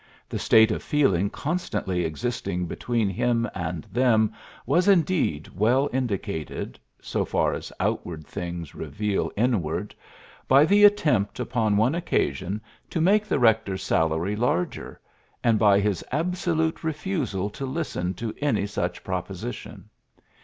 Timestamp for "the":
0.27-0.39, 10.65-10.85, 13.27-13.37